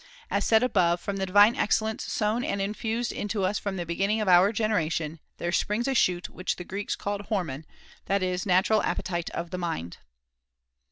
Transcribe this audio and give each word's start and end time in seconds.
As 0.31 0.45
said 0.45 0.63
above, 0.63 0.99
from 0.99 1.17
the 1.17 1.27
divine 1.27 1.55
excellence 1.55 2.05
sown 2.05 2.43
and 2.43 2.59
infused 2.59 3.11
into 3.11 3.43
us 3.43 3.59
from 3.59 3.75
the 3.77 3.85
beginning 3.85 4.19
of 4.19 4.27
our 4.27 4.51
generation 4.51 5.19
there 5.37 5.51
springs 5.51 5.87
a 5.87 5.93
shoot 5.93 6.27
which 6.27 6.55
the 6.55 6.63
Greeks 6.63 6.95
call 6.95 7.19
hormen, 7.19 7.65
that 8.07 8.23
is, 8.23 8.43
natural 8.43 8.81
appetite 8.81 9.29
of 9.29 9.51
the 9.51 9.59
mind. 9.59 9.99